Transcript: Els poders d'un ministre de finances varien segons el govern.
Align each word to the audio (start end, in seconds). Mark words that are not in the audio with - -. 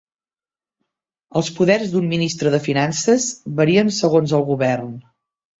Els 1.41 1.51
poders 1.59 1.91
d'un 1.93 2.09
ministre 2.15 2.53
de 2.55 2.63
finances 2.69 3.29
varien 3.63 3.93
segons 4.03 4.35
el 4.39 4.51
govern. 4.53 4.93